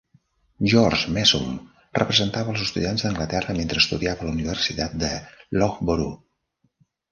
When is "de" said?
5.07-5.13